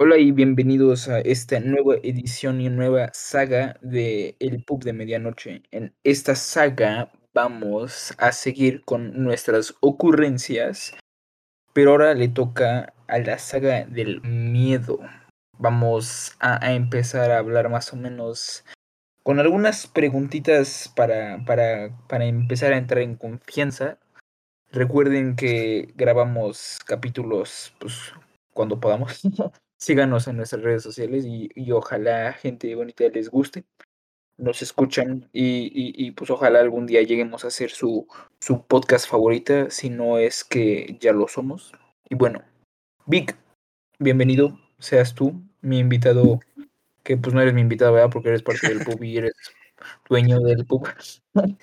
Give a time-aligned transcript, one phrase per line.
[0.00, 5.64] Hola y bienvenidos a esta nueva edición y nueva saga de El Pub de Medianoche.
[5.72, 10.96] En esta saga vamos a seguir con nuestras ocurrencias,
[11.72, 15.00] pero ahora le toca a la saga del miedo.
[15.58, 18.64] Vamos a, empezar a hablar más o menos
[19.24, 23.98] con algunas preguntitas para, para, para empezar a entrar en confianza.
[24.70, 28.12] Recuerden que grabamos capítulos pues,
[28.54, 29.22] cuando podamos.
[29.78, 33.64] Síganos en nuestras redes sociales y, y ojalá gente bonita les guste.
[34.36, 38.06] Nos escuchan y, y, y, pues ojalá algún día lleguemos a hacer su,
[38.40, 41.72] su podcast favorita, si no es que ya lo somos.
[42.08, 42.42] Y bueno,
[43.06, 43.36] Vic,
[43.98, 46.40] bienvenido, seas tú, mi invitado,
[47.02, 48.10] que pues no eres mi invitado, ¿verdad?
[48.12, 49.34] Porque eres parte del pub y eres
[50.08, 50.88] dueño del pub.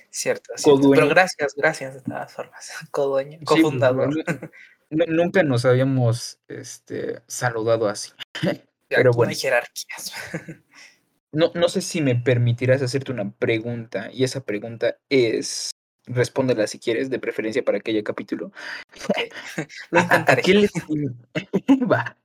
[0.10, 0.90] Cierto, cierto.
[0.90, 2.72] pero gracias, gracias de todas formas.
[2.92, 4.14] Co-dueño, cofundador.
[4.14, 4.38] Sí, pues,
[4.90, 8.12] nunca nos habíamos este, saludado así.
[8.88, 9.30] Pero bueno.
[9.30, 10.14] No hay jerarquías.
[11.36, 15.72] No, no sé si me permitirás hacerte una pregunta, y esa pregunta es,
[16.06, 18.54] respóndela si quieres, de preferencia para aquel capítulo.
[19.10, 19.30] Okay.
[19.92, 20.42] Lo intentaré.
[20.42, 20.70] ¿A, qué le,
[21.86, 22.18] Va.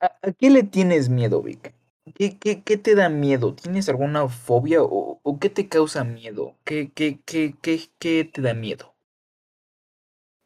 [0.00, 1.72] ¿A, ¿A, qué le tienes miedo, Vic?
[2.16, 3.54] ¿Qué, qué, qué te da miedo?
[3.54, 6.56] ¿Tienes alguna fobia o, o qué te causa miedo?
[6.64, 8.96] ¿Qué, qué, qué, qué, qué te da miedo?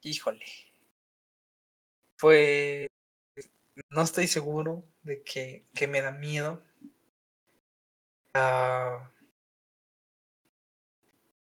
[0.03, 0.45] Híjole.
[2.25, 2.89] Pues
[3.91, 6.63] no estoy seguro de que, que me da miedo.
[8.35, 9.07] Uh,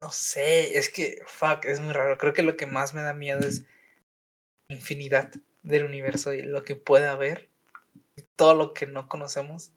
[0.01, 2.17] no sé, es que, fuck, es muy raro.
[2.17, 3.63] Creo que lo que más me da miedo es
[4.67, 7.47] infinidad del universo y lo que puede haber,
[8.35, 9.71] todo lo que no conocemos.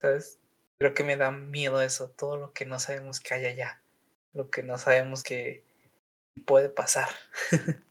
[0.00, 0.38] ¿Sabes?
[0.78, 3.82] Creo que me da miedo eso, todo lo que no sabemos que hay allá,
[4.34, 5.64] lo que no sabemos que
[6.46, 7.08] puede pasar.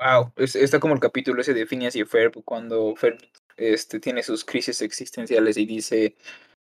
[0.00, 3.18] Wow, es, está como el capítulo ese de Phineas y Ferb cuando Ferb
[3.58, 6.16] este, tiene sus crisis existenciales y dice,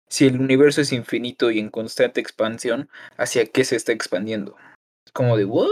[0.09, 4.57] si el universo es infinito y en constante expansión, ¿hacia qué se está expandiendo?
[5.06, 5.67] Es como de, ¿what?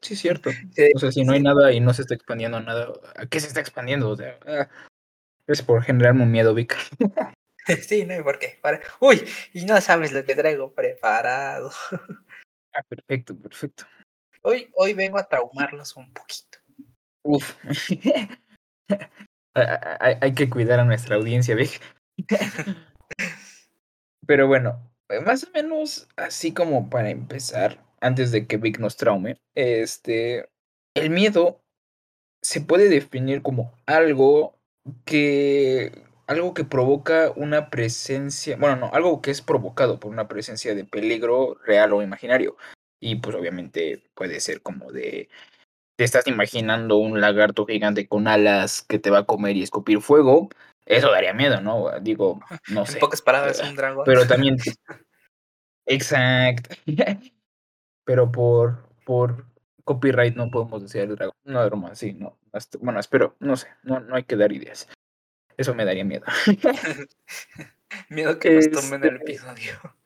[0.00, 0.50] Sí, es cierto.
[0.50, 3.38] Sí, o sea, si no hay nada y no se está expandiendo nada, ¿a qué
[3.38, 4.08] se está expandiendo?
[4.08, 4.68] O sea, ah,
[5.46, 6.76] es por generarme un miedo, Vic.
[7.86, 8.58] Sí, no hay por qué.
[8.60, 8.80] Para...
[8.98, 9.22] Uy,
[9.52, 11.70] y no sabes lo que traigo preparado.
[12.72, 13.84] Ah, perfecto, perfecto.
[14.42, 16.59] Hoy, hoy vengo a traumarlos un poquito.
[17.22, 17.56] Uf.
[19.54, 21.80] hay, que cuidar a nuestra audiencia, Vic.
[24.26, 24.90] Pero bueno,
[25.24, 30.48] más o menos así como para empezar, antes de que Vic nos traume, este,
[30.94, 31.60] el miedo
[32.42, 34.56] se puede definir como algo
[35.04, 35.92] que
[36.26, 40.84] algo que provoca una presencia, bueno, no, algo que es provocado por una presencia de
[40.84, 42.56] peligro real o imaginario.
[43.00, 45.28] Y pues obviamente puede ser como de
[46.00, 50.00] te estás imaginando un lagarto gigante con alas que te va a comer y escupir
[50.00, 50.48] fuego,
[50.86, 51.90] eso daría miedo, ¿no?
[52.00, 52.40] Digo,
[52.70, 52.94] no sé.
[52.94, 54.04] En pocas palabras, un dragón.
[54.06, 54.56] Pero también.
[55.84, 56.74] Exacto.
[58.06, 59.44] Pero por, por
[59.84, 61.36] copyright no podemos decir el dragón.
[61.44, 62.38] No, broma, sí, no.
[62.80, 64.88] Bueno, espero, no sé, no, no hay que dar ideas.
[65.58, 66.24] Eso me daría miedo.
[68.08, 69.99] miedo que nos tomen el este episodio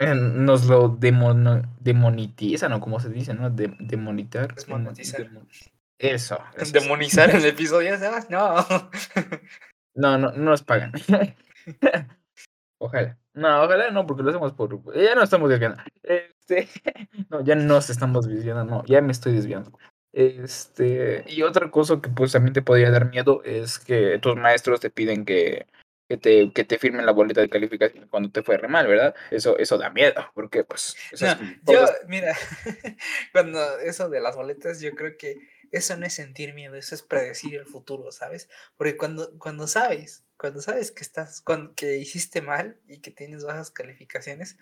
[0.00, 3.50] nos lo demon, demonetizan, o como se dice, ¿no?
[3.50, 4.54] De, demonitar.
[4.54, 5.28] Desmonetizar.
[5.98, 6.72] Eso, eso.
[6.72, 7.92] Demonizar el episodio,
[8.30, 8.66] no.
[9.92, 10.92] No, no, no nos pagan.
[12.78, 13.18] ojalá.
[13.34, 14.94] No, ojalá no, porque lo hacemos por.
[14.94, 15.82] Ya no estamos desviando.
[16.02, 16.68] Este.
[17.28, 19.78] No, ya nos estamos desviando, no, ya me estoy desviando.
[20.12, 21.24] Este.
[21.28, 24.90] Y otra cosa que pues también te podría dar miedo es que tus maestros te
[24.90, 25.66] piden que
[26.10, 29.14] que te, que te firmen la boleta de calificación cuando te fue re mal, ¿verdad?
[29.30, 30.96] Eso, eso da miedo, porque pues...
[31.20, 32.36] No, yo, mira,
[33.32, 35.38] cuando eso de las boletas, yo creo que
[35.70, 38.48] eso no es sentir miedo, eso es predecir el futuro, ¿sabes?
[38.76, 43.44] Porque cuando, cuando sabes, cuando sabes que estás, cuando, que hiciste mal y que tienes
[43.44, 44.56] bajas calificaciones,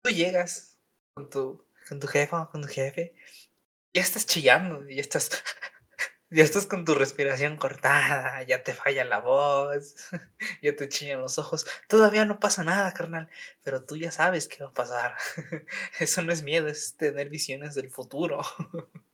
[0.00, 0.78] tú llegas
[1.12, 3.12] con tu, con tu jefe o con tu jefe,
[3.92, 5.30] ya estás chillando, y ya estás
[6.30, 9.96] ya estás con tu respiración cortada, ya te falla la voz,
[10.62, 11.66] ya te chillan los ojos.
[11.88, 13.28] Todavía no pasa nada, carnal,
[13.62, 15.16] pero tú ya sabes qué va a pasar.
[16.00, 18.42] Eso no es miedo, es tener visiones del futuro.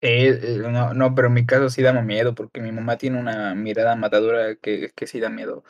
[0.00, 3.56] Eh, no, no, pero en mi caso sí da miedo, porque mi mamá tiene una
[3.56, 5.64] mirada matadora que, que sí da miedo.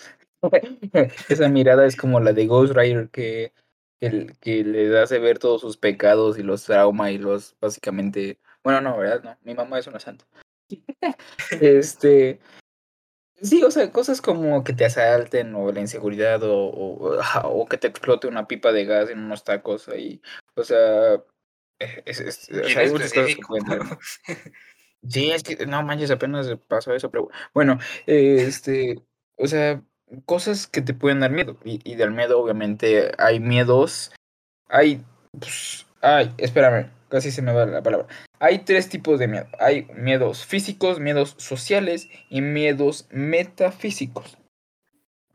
[1.31, 3.55] Esa mirada es como la de Ghost Rider que,
[3.99, 8.81] que, que le hace ver todos sus pecados y los traumas y los básicamente bueno,
[8.81, 9.23] no, ¿verdad?
[9.23, 10.25] No, mi mamá es una santa.
[11.61, 12.41] este.
[13.41, 17.79] Sí, o sea, cosas como que te asalten o la inseguridad o, o, o, que
[17.79, 20.21] te explote una pipa de gas en unos tacos ahí.
[20.57, 21.23] O sea,
[21.79, 23.99] es, es, o sea hay muchas cosas que pueden dar.
[25.09, 29.01] Sí, es que no manches, apenas pasó eso, pero bueno, este,
[29.37, 29.81] o sea,
[30.25, 31.57] cosas que te pueden dar miedo.
[31.65, 34.13] Y, y del miedo, obviamente, hay miedos.
[34.69, 35.05] Hay,
[35.39, 38.07] pues, ay, espérame, casi se me va la palabra.
[38.39, 39.47] Hay tres tipos de miedo.
[39.59, 44.39] Hay miedos físicos, miedos sociales y miedos metafísicos.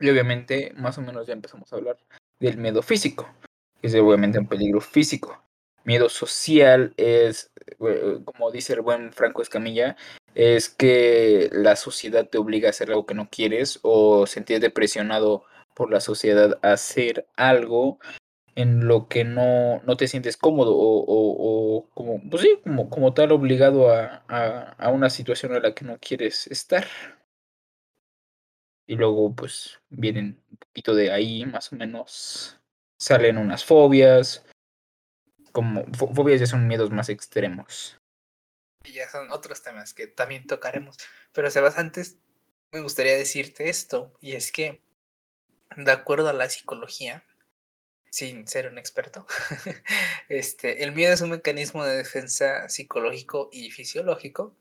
[0.00, 1.96] Y obviamente, más o menos ya empezamos a hablar
[2.40, 3.28] del miedo físico,
[3.80, 5.42] que es obviamente un peligro físico.
[5.84, 9.96] Miedo social es, eh, como dice el buen Franco Escamilla,
[10.34, 15.44] es que la sociedad te obliga a hacer algo que no quieres o sentirte presionado
[15.74, 17.98] por la sociedad a hacer algo
[18.56, 22.88] en lo que no, no te sientes cómodo o, o, o como, pues sí, como,
[22.88, 26.86] como tal obligado a, a, a una situación en la que no quieres estar.
[28.86, 32.60] Y luego, pues, vienen un poquito de ahí, más o menos,
[32.98, 34.44] salen unas fobias,
[35.52, 37.98] como fobias ya son miedos más extremos.
[38.84, 40.98] Y ya son otros temas que también tocaremos.
[41.32, 42.18] Pero Sebas, antes
[42.72, 44.82] me gustaría decirte esto, y es que,
[45.76, 47.24] de acuerdo a la psicología,
[48.14, 49.26] sin ser un experto,
[50.28, 54.54] este, el miedo es un mecanismo de defensa psicológico y fisiológico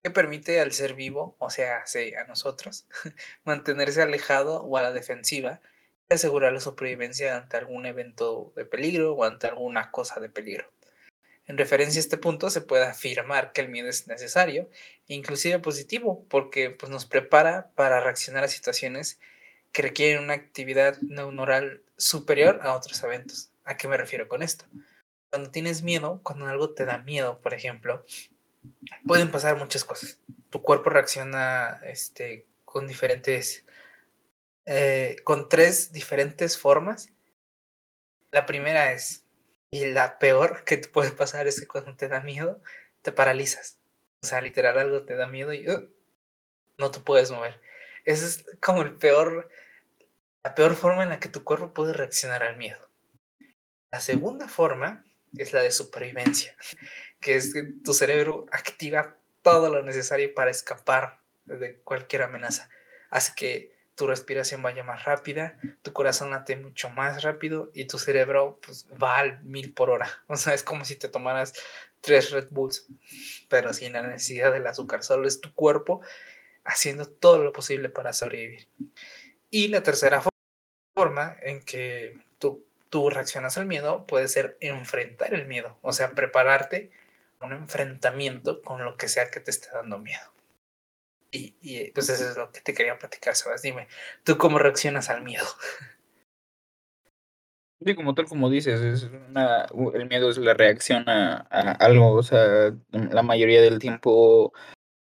[0.00, 2.86] que permite al ser vivo, o sea, a nosotros,
[3.44, 5.60] mantenerse alejado o a la defensiva
[6.08, 10.70] y asegurar la supervivencia ante algún evento de peligro o ante alguna cosa de peligro.
[11.46, 14.70] En referencia a este punto se puede afirmar que el miedo es necesario,
[15.08, 19.18] inclusive positivo, porque pues, nos prepara para reaccionar a situaciones
[19.72, 23.50] que requieren una actividad neuronal superior a otros eventos.
[23.64, 24.64] ¿A qué me refiero con esto?
[25.30, 28.04] Cuando tienes miedo, cuando algo te da miedo, por ejemplo,
[29.06, 30.18] pueden pasar muchas cosas.
[30.50, 33.64] Tu cuerpo reacciona este, con diferentes,
[34.66, 37.10] eh, con tres diferentes formas.
[38.30, 39.24] La primera es,
[39.70, 42.60] y la peor que te puede pasar es que cuando te da miedo,
[43.02, 43.78] te paralizas.
[44.22, 45.88] O sea, literal algo te da miedo y uh,
[46.78, 47.60] no te puedes mover.
[48.04, 49.48] Esa es como el peor,
[50.44, 52.88] la peor forma en la que tu cuerpo puede reaccionar al miedo.
[53.90, 55.04] La segunda forma
[55.36, 56.56] es la de supervivencia,
[57.20, 62.68] que es que tu cerebro activa todo lo necesario para escapar de cualquier amenaza.
[63.10, 67.98] Hace que tu respiración vaya más rápida, tu corazón late mucho más rápido y tu
[67.98, 70.08] cerebro pues, va al mil por hora.
[70.28, 71.52] O sea, es como si te tomaras
[72.00, 72.86] tres Red Bulls,
[73.48, 75.02] pero sin la necesidad del azúcar.
[75.02, 76.00] Solo es tu cuerpo
[76.64, 78.68] haciendo todo lo posible para sobrevivir.
[79.52, 80.22] Y la tercera
[80.96, 86.12] forma en que tú, tú reaccionas al miedo puede ser enfrentar el miedo, o sea,
[86.12, 86.90] prepararte
[87.38, 90.32] a un enfrentamiento con lo que sea que te esté dando miedo.
[91.30, 93.60] Y, y pues eso es lo que te quería platicar, Sebas.
[93.60, 93.88] Dime,
[94.24, 95.46] ¿tú cómo reaccionas al miedo?
[97.84, 101.38] Sí, como tal como dices, es el miedo es la reacción a
[101.80, 104.52] algo, o sea, la mayoría del tiempo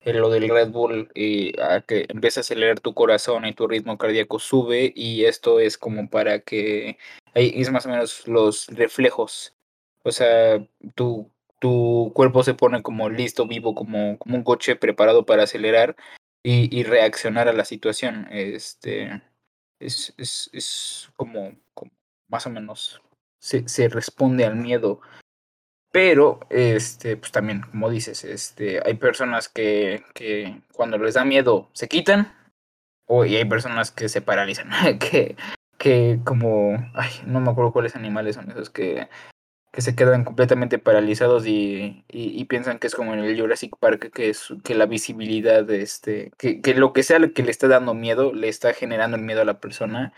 [0.03, 3.97] lo del Red Bull y a que empieza a acelerar tu corazón y tu ritmo
[3.97, 6.97] cardíaco sube y esto es como para que
[7.35, 9.55] ahí es más o menos los reflejos.
[10.03, 10.65] O sea
[10.95, 15.95] tu, tu cuerpo se pone como listo vivo como, como un coche preparado para acelerar
[16.43, 18.27] y, y reaccionar a la situación.
[18.31, 19.21] Este
[19.79, 21.91] es, es, es como, como
[22.27, 23.01] más o menos
[23.39, 25.01] se, se responde al miedo
[25.91, 31.69] pero, este, pues también, como dices, este, hay personas que, que cuando les da miedo
[31.73, 32.33] se quitan,
[33.07, 34.69] o, y hay personas que se paralizan,
[34.99, 35.35] que,
[35.77, 39.09] que como, ay, no me acuerdo cuáles animales son esos que,
[39.71, 44.11] que se quedan completamente paralizados y, y, piensan que es como en el Jurassic Park,
[44.13, 44.33] que
[44.63, 48.47] que la visibilidad, este, que, que lo que sea que le está dando miedo, le
[48.47, 50.13] está generando el miedo a la persona,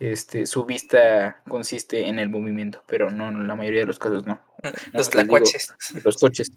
[0.00, 4.26] este, su vista consiste en el movimiento, pero no, en la mayoría de los casos
[4.26, 4.40] no.
[4.94, 5.74] Los tlacuaches.
[6.02, 6.50] Los coches.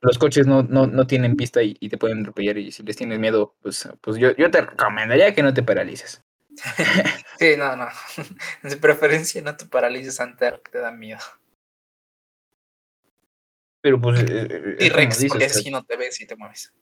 [0.00, 2.96] Los coches no, no, no tienen vista y, y, te pueden atropellar y si les
[2.96, 6.24] tienes miedo, pues, pues yo, yo te recomendaría que no te paralices.
[7.38, 7.88] sí, no, no.
[8.62, 11.20] De preferencia no te paralices ante algo que te da miedo.
[13.82, 14.22] Pero pues...
[14.22, 16.72] Eh, y Rex, dices, porque así no te ves y te mueves.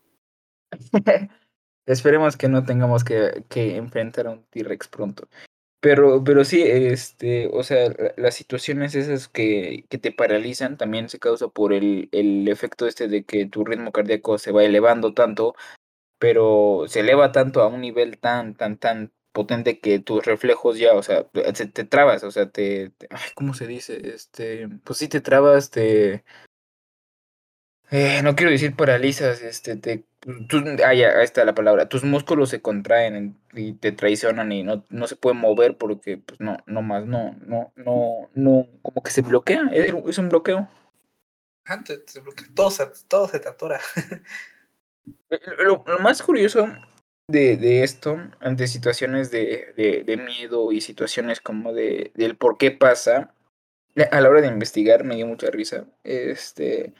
[1.87, 5.29] Esperemos que no tengamos que, que enfrentar a un T-Rex pronto.
[5.81, 11.19] Pero, pero sí, este, o sea, las situaciones esas que, que te paralizan también se
[11.19, 15.55] causa por el, el efecto este de que tu ritmo cardíaco se va elevando tanto,
[16.19, 20.95] pero se eleva tanto a un nivel tan, tan, tan potente que tus reflejos ya,
[20.95, 24.01] o sea, te, te trabas, o sea, te, ay, ¿cómo se dice?
[24.15, 26.25] Este, pues sí te trabas, te,
[27.91, 30.05] eh, no quiero decir paralizas, este, te,
[30.49, 34.63] tú, ah, ya, ahí está la palabra, tus músculos se contraen y te traicionan y
[34.63, 39.03] no, no se pueden mover porque, pues, no, no más, no, no, no, no, como
[39.03, 40.69] que se bloquea, es un bloqueo.
[41.65, 42.05] Antes,
[42.55, 43.81] todo se, todo se te atora.
[45.31, 46.69] Eh, Lo, lo más curioso
[47.29, 52.59] de, de esto, ante situaciones de, de- de miedo y situaciones como de, del por
[52.59, 53.33] qué pasa,
[54.11, 55.87] a la hora de investigar me dio mucha risa.
[56.05, 56.93] Este,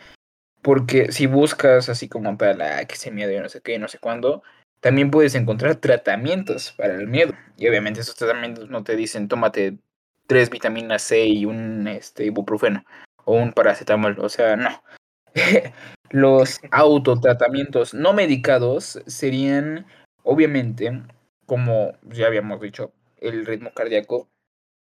[0.67, 3.79] porque si buscas así como para la que se miedo y no sé qué, y
[3.79, 4.43] no sé cuándo,
[4.81, 7.35] también puedes encontrar tratamientos para el miedo.
[7.57, 9.79] Y obviamente esos tratamientos no te dicen tómate
[10.27, 12.85] tres vitaminas C y un este, ibuprofeno
[13.25, 14.19] o un paracetamol.
[14.19, 14.83] O sea, no.
[16.11, 19.87] Los autotratamientos no medicados serían,
[20.25, 21.01] obviamente,
[21.47, 24.27] como ya habíamos dicho, el ritmo cardíaco.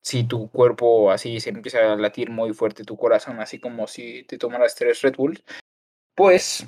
[0.04, 4.24] Si tu cuerpo así se empieza a latir muy fuerte, tu corazón, así como si
[4.24, 5.44] te tomaras tres Red Bull,
[6.16, 6.68] pues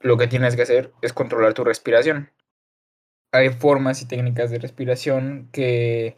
[0.00, 2.30] lo que tienes que hacer es controlar tu respiración.
[3.32, 6.16] Hay formas y técnicas de respiración que,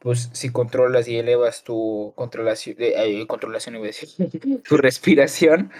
[0.00, 4.08] pues, si controlas y elevas tu controlación, eh, eh, controlación, iba a decir,
[4.64, 5.70] tu respiración,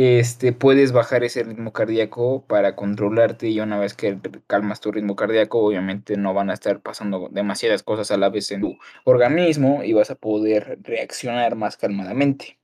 [0.00, 5.16] este, puedes bajar ese ritmo cardíaco para controlarte y una vez que calmas tu ritmo
[5.16, 9.82] cardíaco, obviamente no van a estar pasando demasiadas cosas a la vez en tu organismo
[9.82, 12.60] y vas a poder reaccionar más calmadamente.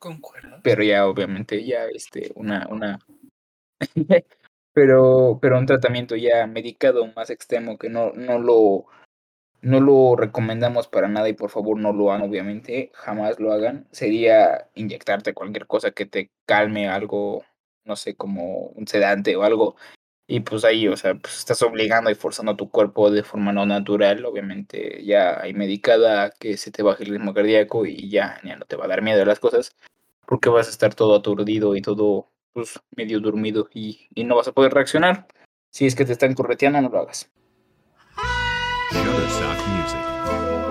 [0.00, 0.58] Concuerdo.
[0.64, 2.98] Pero ya obviamente ya este una una
[4.72, 8.86] pero pero un tratamiento ya medicado más extremo que no no lo
[9.64, 13.88] no lo recomendamos para nada y por favor no lo hagan, obviamente, jamás lo hagan.
[13.92, 17.44] Sería inyectarte cualquier cosa que te calme algo,
[17.84, 19.76] no sé, como un sedante o algo.
[20.26, 23.52] Y pues ahí, o sea, pues estás obligando y forzando a tu cuerpo de forma
[23.52, 24.24] no natural.
[24.26, 28.66] Obviamente ya hay medicada que se te baje el ritmo cardíaco y ya, ya no
[28.66, 29.76] te va a dar miedo las cosas.
[30.26, 34.48] Porque vas a estar todo aturdido y todo, pues, medio dormido y, y no vas
[34.48, 35.26] a poder reaccionar.
[35.70, 37.30] Si es que te están correteando, no lo hagas.
[38.94, 40.63] Shutterstock Music.